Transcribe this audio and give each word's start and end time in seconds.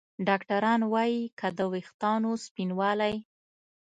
ډاکتران 0.27 0.81
وايي 0.93 1.21
که 1.39 1.47
د 1.57 1.59
ویښتانو 1.71 2.31
سپینوالی 2.45 3.15